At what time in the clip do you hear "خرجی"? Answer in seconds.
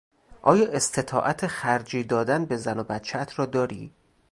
1.47-2.03